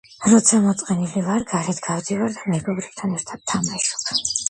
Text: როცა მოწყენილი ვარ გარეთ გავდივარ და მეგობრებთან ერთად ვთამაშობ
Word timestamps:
როცა 0.29 0.57
მოწყენილი 0.63 1.23
ვარ 1.27 1.45
გარეთ 1.53 1.83
გავდივარ 1.89 2.35
და 2.41 2.57
მეგობრებთან 2.57 3.17
ერთად 3.21 3.47
ვთამაშობ 3.47 4.17